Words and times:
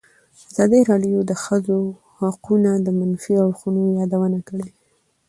ازادي 0.49 0.79
راډیو 0.89 1.19
د 1.23 1.27
د 1.29 1.33
ښځو 1.43 1.79
حقونه 2.17 2.71
د 2.85 2.87
منفي 2.99 3.33
اړخونو 3.43 3.81
یادونه 3.99 4.39
کړې. 4.47 4.67